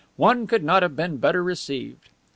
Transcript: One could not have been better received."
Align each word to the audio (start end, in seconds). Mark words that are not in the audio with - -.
One 0.17 0.47
could 0.47 0.63
not 0.63 0.81
have 0.81 0.95
been 0.95 1.17
better 1.17 1.43
received." 1.43 2.09